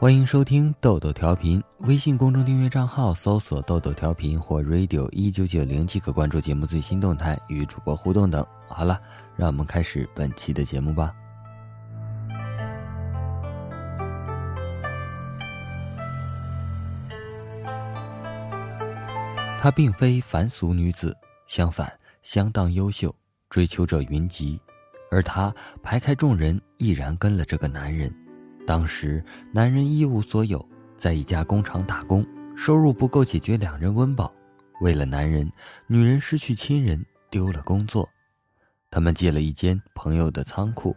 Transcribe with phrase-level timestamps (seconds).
[0.00, 8.42] 欢迎收听豆豆调频，微信公众订阅账号搜索“豆豆调频”或 “radio 一九九零”即可关注节目最新动态与主播互动等。
[8.66, 8.98] 好了，
[9.36, 11.14] 让我们开始本期的节目吧。
[19.60, 21.14] 她并非凡俗女子，
[21.46, 23.14] 相反相当优秀，
[23.50, 24.58] 追求者云集，
[25.10, 28.10] 而她排开众人，毅然跟了这个男人。
[28.66, 30.64] 当时，男人一无所有，
[30.96, 32.24] 在一家工厂打工，
[32.56, 34.32] 收入不够解决两人温饱。
[34.80, 35.50] 为了男人，
[35.86, 38.08] 女人失去亲人，丢了工作。
[38.90, 40.96] 他们借了一间朋友的仓库，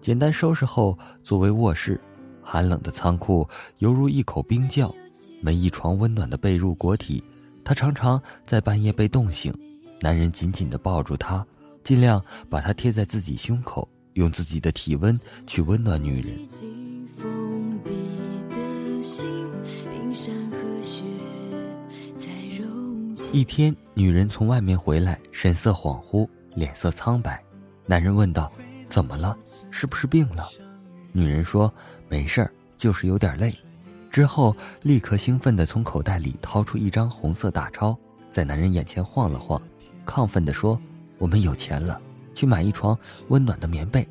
[0.00, 2.00] 简单收拾后作为卧室。
[2.42, 4.94] 寒冷的仓库犹如一口冰窖，
[5.40, 7.24] 没一床温暖的被褥裹体。
[7.64, 9.52] 她常常在半夜被冻醒，
[10.00, 11.46] 男人紧紧地抱住她，
[11.82, 16.83] 尽量把她贴在自己胸口，用自己的体温去温暖女人。
[23.34, 27.42] 一天，女人从外面回来，神色恍惚，脸色苍白。
[27.84, 28.50] 男人问道
[28.88, 29.36] ：“怎么了？
[29.72, 30.48] 是不是病了？”
[31.10, 31.74] 女人说
[32.08, 33.52] ：“没事儿，就是有点累。”
[34.08, 37.98] 之后，立刻兴奋地从口袋里掏出一张红色大钞，
[38.30, 39.60] 在男人眼前晃了晃，
[40.06, 40.80] 亢奋地说
[41.18, 42.00] ：“我们有钱了，
[42.34, 42.96] 去买一床
[43.30, 44.06] 温暖的棉被。”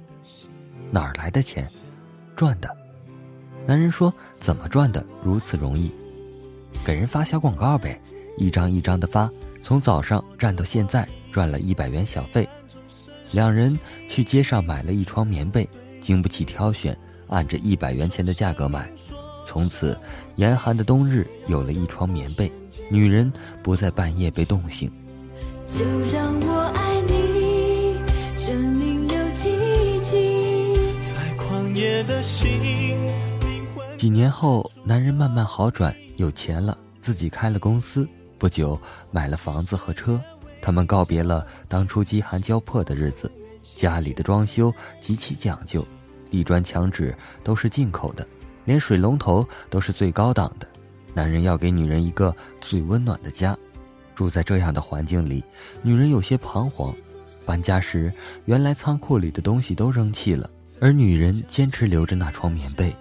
[0.92, 1.66] 哪儿来的钱？
[2.36, 2.70] 赚的。
[3.66, 5.02] 男人说：“怎么赚的？
[5.24, 5.96] 如此容易？
[6.84, 7.98] 给人发小广告呗。”
[8.38, 9.30] 一张一张的发，
[9.62, 12.48] 从早上站到现在，赚了一百元小费。
[13.32, 13.78] 两人
[14.10, 15.68] 去街上买了一床棉被，
[16.00, 18.90] 经不起挑选，按着一百元钱的价格买。
[19.46, 19.98] 从此，
[20.36, 22.52] 严寒的冬日有了一床棉被，
[22.90, 24.92] 女人不再半夜被冻醒。
[25.66, 27.98] 就让我爱你，
[28.46, 30.76] 证明有奇迹。
[31.02, 32.98] 在旷野的心。
[33.98, 38.08] 几年后，男人慢慢好转，有钱了，自己开了公司。
[38.44, 38.78] 不久，
[39.10, 40.22] 买了房子和车，
[40.62, 43.32] 他们告别了当初饥寒交迫的日子。
[43.74, 45.88] 家里的装修极其讲究，
[46.30, 48.28] 地砖、墙纸都是进口的，
[48.66, 50.68] 连水龙头都是最高档的。
[51.14, 53.58] 男人要给女人一个最温暖的家。
[54.14, 55.42] 住在这样的环境里，
[55.82, 56.94] 女人有些彷徨。
[57.46, 60.50] 搬家时，原来仓库里的东西都扔弃了，
[60.82, 62.94] 而女人坚持留着那床棉被。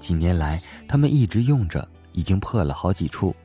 [0.00, 0.58] 几年来，
[0.88, 3.36] 他们一直用着，已经破了好几处。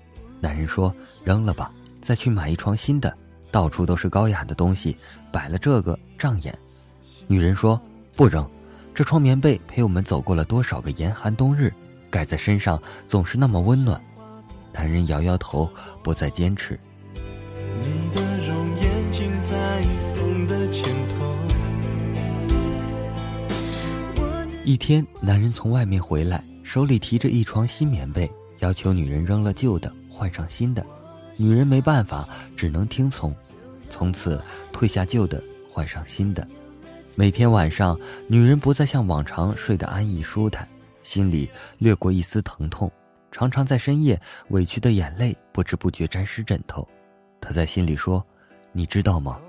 [0.41, 0.93] 男人说
[1.23, 1.71] ：“扔了吧，
[2.01, 3.15] 再去买一床新的。
[3.51, 4.97] 到处都是高雅的东西，
[5.31, 6.57] 摆了这个障眼。”
[7.27, 7.79] 女人说
[8.17, 8.49] ：“不扔，
[8.93, 11.71] 这床棉被陪我们走过了多少个严寒冬日，
[12.09, 14.01] 盖在身上总是那么温暖。”
[14.73, 15.69] 男人摇摇头，
[16.01, 16.79] 不再坚持。
[24.63, 29.93] 一天，男人从外面回来，手里提着一床新棉被，要求女人扔了旧的。
[30.21, 30.85] 换上新的，
[31.35, 33.35] 女人没办法，只能听从。
[33.89, 34.39] 从此
[34.71, 36.47] 退下旧的，换上新的。
[37.15, 40.67] 每天晚上，女人不再像往常睡得安逸舒坦，
[41.01, 41.49] 心里
[41.79, 42.91] 掠过一丝疼痛，
[43.31, 46.87] 常常在深夜，委屈的眼泪不知不觉沾湿枕头。
[47.41, 48.23] 她在心里说
[48.73, 49.39] ：“你知道吗？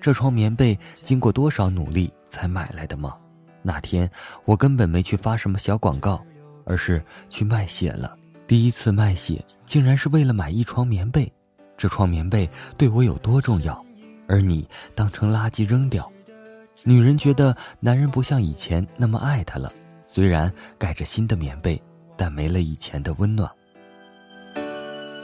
[0.00, 3.14] 这床棉被经过多少努力才买来的吗？
[3.60, 4.10] 那天
[4.46, 6.24] 我根本没去发什么小广告，
[6.64, 8.16] 而是去卖血了。”
[8.46, 11.32] 第一次卖血，竟然是为了买一床棉被。
[11.76, 13.84] 这床棉被对我有多重要，
[14.28, 16.10] 而你当成垃圾扔掉。
[16.84, 19.72] 女人觉得男人不像以前那么爱她了，
[20.06, 21.80] 虽然盖着新的棉被，
[22.16, 23.50] 但没了以前的温暖。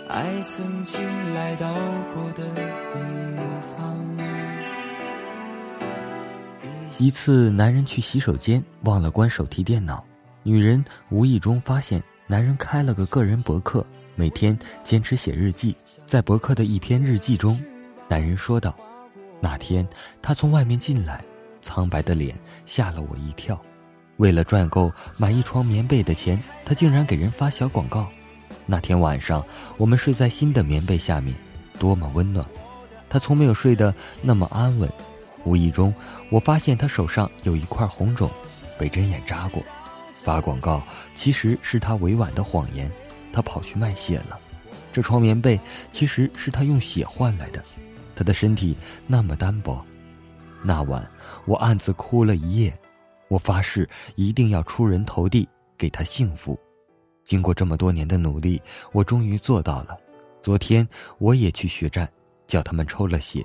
[0.09, 1.01] 爱曾经
[1.35, 1.73] 来到
[2.15, 2.99] 过的地
[3.77, 3.99] 方。
[6.99, 10.05] 一次，男人去洗手间忘了关手提电脑，
[10.43, 12.03] 女人无意中发现。
[12.31, 13.85] 男人开了个个人博客，
[14.15, 15.75] 每天坚持写日记。
[16.05, 17.59] 在博客的一篇日记中，
[18.07, 18.77] 男人说道
[19.41, 19.89] ：“那天
[20.21, 21.25] 他从外面进来，
[21.63, 23.59] 苍白的脸吓了我一跳。
[24.19, 28.07] 为了赚够买一床棉被的钱，他竟然给人发小广告。
[28.67, 29.43] 那天晚上，
[29.79, 31.35] 我们睡在新的棉被下面，
[31.79, 32.45] 多么温暖！
[33.09, 34.87] 他从没有睡得那么安稳。
[35.45, 35.95] 无意中，
[36.29, 38.31] 我发现他手上有一块红肿，
[38.79, 39.63] 被针眼扎过。”
[40.23, 40.83] 发广告
[41.15, 42.91] 其实是他委婉的谎言，
[43.33, 44.39] 他跑去卖血了。
[44.93, 45.59] 这床棉被
[45.91, 47.63] 其实是他用血换来的。
[48.15, 48.77] 他的身体
[49.07, 49.85] 那么单薄。
[50.63, 51.09] 那晚
[51.45, 52.77] 我暗自哭了一夜，
[53.29, 56.59] 我发誓一定要出人头地，给他幸福。
[57.25, 58.61] 经过这么多年的努力，
[58.93, 59.97] 我终于做到了。
[60.43, 60.87] 昨天
[61.19, 62.11] 我也去血站，
[62.47, 63.45] 叫他们抽了血。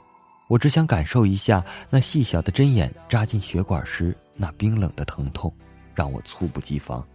[0.49, 5.53] 我只想感受一下那细小的针眼扎进血管时那冰冷的疼痛。
[5.93, 7.05] 让我猝不及防，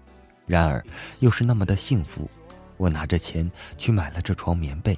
[0.47, 0.85] 然而
[1.21, 2.29] 又是那么的幸福。
[2.77, 4.97] 我拿着钱去买了这床棉被，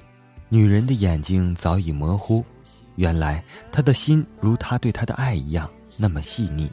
[0.49, 2.45] 女人的眼睛早已模糊，
[2.95, 5.67] 原来她的心如她对他的爱一样
[5.97, 6.69] 那么细腻。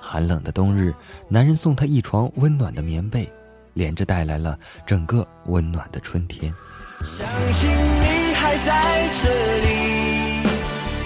[0.00, 0.94] 寒冷的冬日，
[1.28, 3.28] 男人送她一床温暖的棉被，
[3.74, 4.56] 连着带来了
[4.86, 6.54] 整个温暖的春天。
[7.02, 10.48] 相信你还在这里，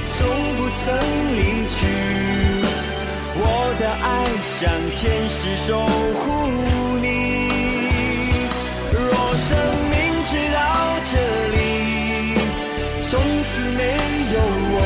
[0.06, 0.94] 从不曾
[1.34, 2.29] 离去。
[4.42, 7.06] 像天使守护你。
[8.92, 9.48] 若生
[9.90, 10.58] 命直到
[11.04, 11.12] 这
[11.48, 11.56] 里，
[13.08, 13.10] 从
[13.44, 13.82] 此没
[14.32, 14.36] 有
[14.72, 14.76] 我，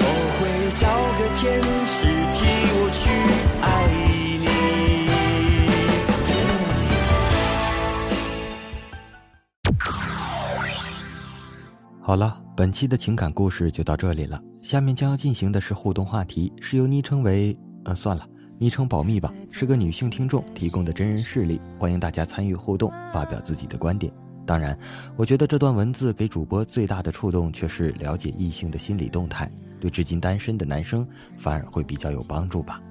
[0.00, 0.04] 我
[0.36, 0.40] 会
[0.76, 0.82] 找
[1.18, 1.40] 个天
[1.86, 1.96] 使
[2.34, 2.38] 替
[2.72, 3.00] 我去
[3.62, 3.64] 爱
[4.06, 4.10] 你。
[12.02, 14.40] 好了，本期的情感故事就到这里了。
[14.60, 17.56] 下面将要进行的是互动话题，是由昵称为……
[17.84, 18.26] 呃，算了，
[18.60, 19.32] 昵称保密吧。
[19.50, 24.12] 是个女性听众提供的真人事例，欢迎大家参与互动，发表自己的观点。
[24.44, 24.78] 当然，
[25.16, 31.08] 我觉得这段文字给主播最大的触动却是了解异性的心理动态，对至今单身的男生
[31.38, 32.82] 反而会比较有帮助吧。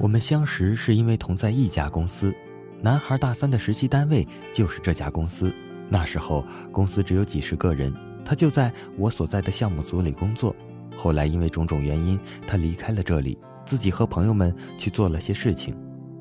[0.00, 2.34] 我们相识是因为同在一家公司。
[2.80, 5.52] 男孩大三的实习单位就是这家公司，
[5.90, 6.42] 那时候
[6.72, 7.92] 公司只有几十个人，
[8.28, 10.54] 他就在我所在的项目组里工作。
[10.98, 15.74] 后来因为种种原因，他离开了这里，自己和朋友们去做了些事情。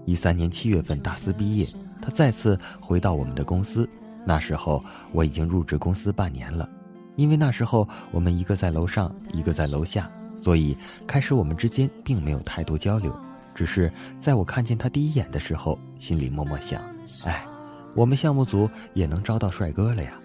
[0.06, 1.68] 一三年七月份大四毕业，
[2.02, 3.90] 他再次回到我们的公司。
[4.26, 4.82] 那时候
[5.12, 6.70] 我已经入职公司半年了，
[7.18, 13.14] 因为那时候我们一个在楼上，一个在楼下，所以开始我们之间并没有太多交流。
[13.54, 16.82] 只是在我看见他第一眼的时候，心里默默想：
[17.26, 17.46] 哎，
[17.94, 20.18] 我们项目组也能招到帅哥了呀。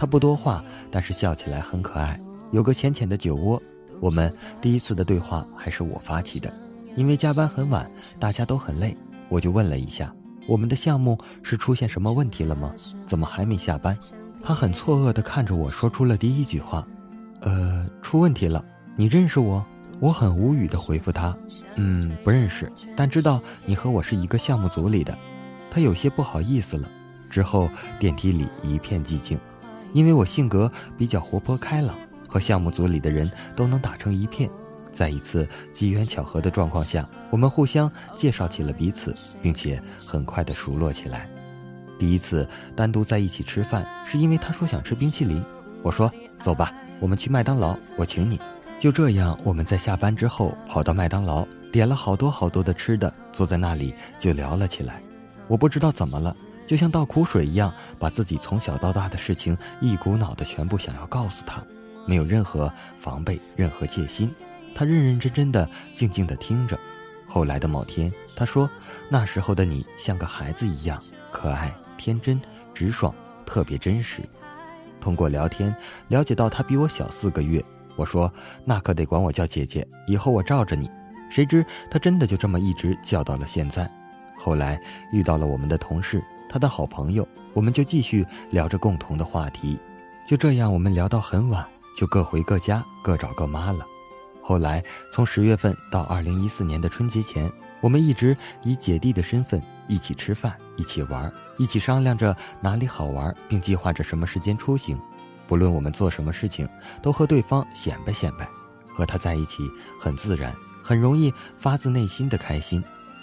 [0.00, 2.18] 他不多话，但是笑起来很可爱，
[2.52, 3.62] 有个浅浅的酒窝。
[4.00, 6.50] 我们第一次的对话还是我发起的，
[6.96, 7.86] 因为加班很晚，
[8.18, 8.96] 大家都很累，
[9.28, 10.10] 我就问了一下：
[10.46, 12.72] 我们的项目是出现什么问题了吗？
[13.04, 13.94] 怎么还没下班？
[14.42, 16.88] 他很错愕地看着我说出了第一句话：
[17.42, 18.64] 呃，出问题了。
[18.96, 19.62] 你认识我？
[19.98, 21.36] 我很无语地回复他
[21.76, 25.14] ：“嗯，不认识，但知道你和我是一个项目组里的。”
[25.70, 26.90] 他有些不好意思了。
[27.28, 27.68] 之后
[27.98, 29.38] 电梯里一片寂静，
[29.92, 31.96] 因为我性格比较活泼开朗，
[32.28, 34.50] 和项目组里的人都能打成一片。
[34.92, 41.30] 在一次机缘巧合的状况下，我们互相介绍起了彼此，并且很快的熟络起来。
[41.98, 45.44] 第一次单独在一起吃饭，是因为他说想吃冰淇淋，
[45.82, 46.10] 我说
[46.40, 48.40] ：“走吧，我们去麦当劳，我请你。”
[48.80, 55.02] 就这样，我们在下班之后跑到麦当劳，点了好多好多的吃的，坐在那里就聊了起来。
[55.46, 56.34] 我不知道怎么了，
[56.70, 61.60] 就像倒苦水一样，把自己从小到大的事情一股脑的全部想要告诉他，
[62.06, 64.32] 没有任何防备，任何戒心。
[64.72, 66.78] 他认认真真的、静静的听着。
[67.26, 68.70] 后来的某天，他说
[69.10, 71.02] ：“那时候的你像个孩子一样，
[71.32, 72.40] 可爱、天真、
[72.72, 73.12] 直爽，
[73.44, 74.22] 特别真实。”
[75.02, 75.74] 通过聊天
[76.06, 77.60] 了解到他比我小四个月。
[77.96, 78.32] 我说
[78.64, 80.88] ：“那可得管我叫姐姐，以后我罩着你。”
[81.28, 83.90] 谁知他真的就这么一直叫到了现在。
[84.38, 84.80] 后来
[85.12, 89.78] 遇到了我们的同事，他的好朋友，我们就继续聊着共同的话题。
[90.26, 91.64] 就这样，我们聊到很晚，
[91.96, 93.86] 就各回各家，各找各妈了。
[94.42, 97.48] 后来从十月份到二零一四年的春节前，
[97.80, 105.00] 我们一直以姐弟的身份一起吃饭，一起玩，一起商量着哪里好玩，并计划着什么时间出行。
[105.46, 106.68] 不论我们做什么事情，
[107.00, 108.48] 都和对方显摆显摆，
[108.92, 110.52] 和他在一起很自然，
[110.82, 112.82] 很容易发自内心的开心。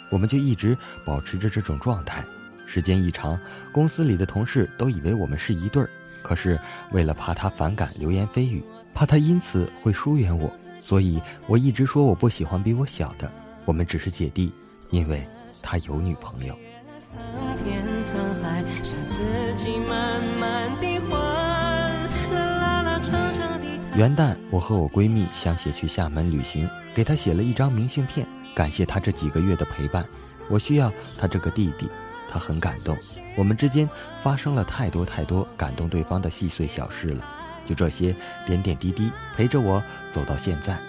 [0.10, 2.26] 我们就一直保持着这种状态。
[2.68, 3.40] 时间一长，
[3.72, 5.90] 公司里的同事都以为我们是一对儿。
[6.22, 6.60] 可是
[6.92, 8.62] 为了怕他反感流言蜚语，
[8.94, 13.32] 怕他因此会疏远我，所以我一直说我不喜欢比我小的，
[13.64, 14.54] 我们只是姐弟，
[14.90, 15.26] 因为
[15.62, 16.56] 他有女朋友。
[23.96, 30.06] 元旦，我和我闺蜜相携去厦门旅行，给她写了一张明信片，感谢她这几个月的陪伴。
[30.50, 31.90] 我需要她这个弟弟，
[32.30, 32.98] 她很感动。
[33.36, 33.88] 我们之间
[34.24, 37.26] 发生了太多太多感动对方的细碎小事了，
[37.66, 38.16] 就这些
[38.46, 40.80] 点点滴滴陪着我走到现在。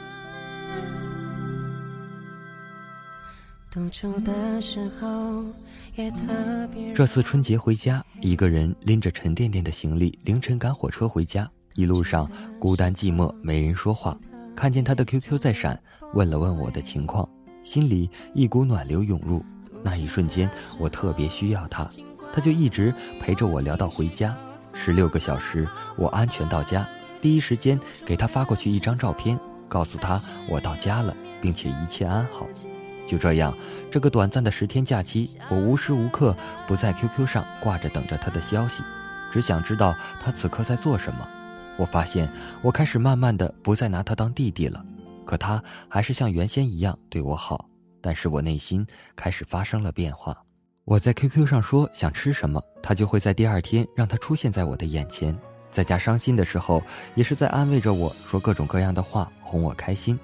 [6.95, 11.49] 这次春节回家，一个人拎着沉甸甸的行李，凌晨赶火车回家。
[11.75, 12.29] 一路上
[12.59, 14.19] 孤单寂寞，没人说话。
[14.57, 15.81] 看见他的 QQ 在闪，
[16.15, 17.29] 问了问我的情况，
[17.63, 19.45] 心里一股暖流涌入。
[19.83, 21.89] 那一瞬间，我特别需要他，
[22.33, 24.37] 他就一直陪着我聊到回家。
[24.73, 26.87] 十六个小时，我安全到家，
[27.21, 31.15] 第一时间给他发过去一张照片，告诉他我到家了。
[31.41, 32.49] 并且一切安好。
[33.07, 33.57] 就这样，
[33.91, 38.83] 这个短暂的十天假期，我无时无刻不在 QQ 上挂着等着他的消息，
[39.33, 41.27] 只想知道他此刻在做什么。
[41.77, 42.29] 我发现，
[42.61, 44.85] 我开始慢慢的不再拿他当弟弟了，
[45.25, 47.68] 可他还是像原先一样对我好。
[48.01, 50.37] 但是我内心开始发生了变化。
[50.85, 55.39] 我在 QQ 上说想吃什么，他就会在第二天让他出现在我的眼前。
[55.71, 56.83] 在家伤心的时候，
[57.15, 60.19] 也是在安慰着我说各种各样的话，哄我开心。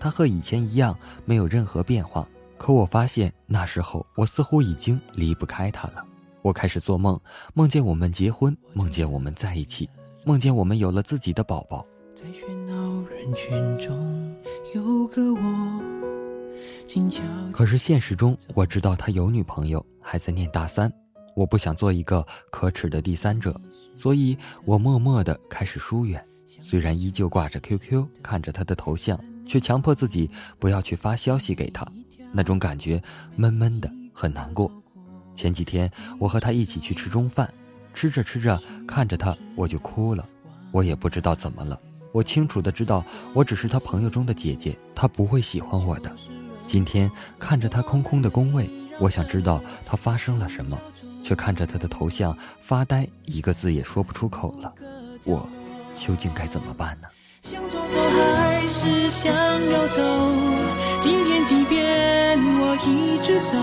[0.00, 2.26] 他和以前一样，没有任何变化。
[2.56, 6.04] 可我发现那时候我似乎已经离不开他了。
[6.42, 7.20] 我开始做梦，
[7.54, 9.88] 梦见我们结婚，梦见我们在一起，
[10.24, 11.86] 梦见我们有了自己的宝宝。
[12.16, 14.36] 在喧闹人群中
[14.74, 16.07] 有个我。
[17.52, 20.92] 可是现实中，我知道他有女朋友，还在念大三。
[21.34, 23.58] 我不想做一个可耻的第三者，
[23.94, 26.24] 所以我默默地开始疏远。
[26.60, 31.86] 虽然依旧挂着 QQ，看着他的头像，却强迫自己不要去发消息给他。
[32.32, 33.00] 那种感觉
[33.36, 34.70] 闷闷的，很难过。
[35.34, 35.88] 前几天
[36.18, 37.48] 我和他一起去吃中饭，
[37.94, 40.26] 吃着吃着，看着他我就哭了。
[40.72, 41.80] 我也不知道怎么了，
[42.12, 46.16] 我清楚的知道，我只是他朋友中的姐姐，他不会喜欢我的。
[46.68, 48.68] 今天看着他空空的工位，
[49.00, 50.78] 我想知道他发生了什么，
[51.24, 54.70] 却看着他的头像发呆，一个字也说不出口了。
[55.24, 55.48] 我
[55.94, 57.08] 究竟该怎么办呢？
[57.40, 59.32] 想走走还是想
[59.70, 60.02] 要走？
[61.00, 63.56] 今天即便我一直走，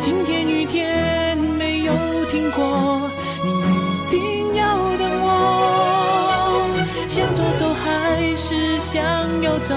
[0.00, 1.92] 今天雨天没有
[2.24, 3.10] 停过，
[3.44, 6.74] 你一定要等我。
[7.06, 9.74] 想走走还是想要走？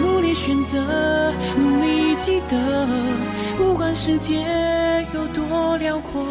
[0.00, 2.86] 努力选择努力记得，
[3.56, 4.44] 不管世界
[5.14, 6.24] 有多辽阔，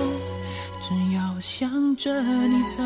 [0.81, 2.77] 只要向着你走。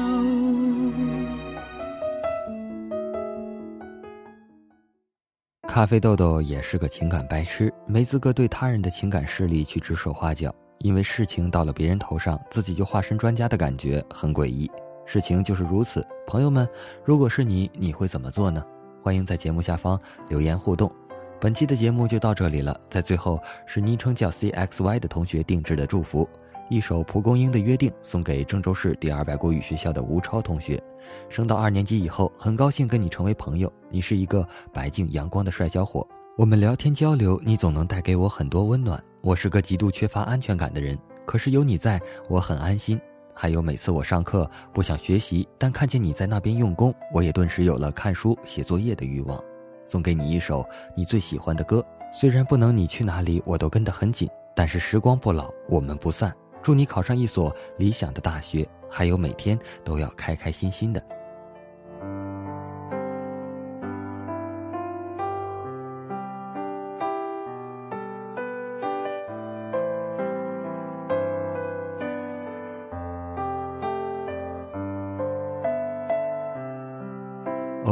[5.67, 14.69] 咖啡豆豆也是个情感白痴，没资格对他人的情感事例去指手画脚，因为事情到了别人头上，自己就化身专家的感觉很诡异。
[15.05, 16.67] 事情就是如此，朋友们，
[17.05, 18.61] 如果是你，你会怎么做呢？
[19.01, 20.91] 欢迎在节目下方留言互动。
[21.39, 26.29] 本期的节目就到这里了，在最后是昵称叫 CXY 的同学定制的祝福，
[26.69, 30.81] 一首蒲公英的约定送给郑州市第二外国语学校的吴超同学。
[31.29, 36.07] 升到二年级以后，很高兴跟你成为朋友，你是一个白净阳光的帅小伙。
[36.37, 39.03] 我们聊天交流，你总能带给我很多温暖。
[39.21, 43.01] 我是个极度缺乏安全感的人，可是有你在，我很安心。
[43.41, 49.43] 还有每次我上课不想学习，但看见你在那边用功，我也顿时有了看书写作业的欲望。
[49.83, 50.63] 送给你一首
[50.95, 51.83] 你最喜欢的歌，
[52.13, 56.31] 虽然不能你去哪里我都跟得很紧，但是时光不老，我们不散。
[56.61, 61.03] 祝你考上一所理想的大学，还有每天都要开开心心的。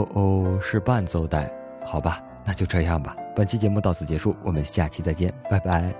[0.01, 1.51] 哦哦，是伴奏带。
[1.85, 3.15] 好吧，那就这样吧。
[3.35, 5.93] 本期节目到此结束，我们下期再见，拜拜。